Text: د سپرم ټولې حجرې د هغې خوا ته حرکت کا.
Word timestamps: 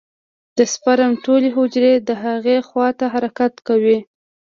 د 0.57 0.59
سپرم 0.73 1.11
ټولې 1.25 1.49
حجرې 1.57 1.93
د 2.07 2.09
هغې 2.23 2.57
خوا 2.67 2.87
ته 2.99 3.05
حرکت 3.13 3.53
کا. 3.67 3.75